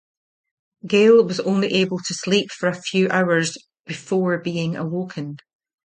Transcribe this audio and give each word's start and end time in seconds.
Gale 0.87 1.23
was 1.23 1.39
only 1.41 1.67
able 1.75 1.99
to 1.99 2.13
sleep 2.15 2.49
for 2.49 2.67
a 2.67 2.73
few 2.81 3.07
hours 3.11 3.55
before 3.85 4.39
being 4.39 4.75
awoken. 4.75 5.37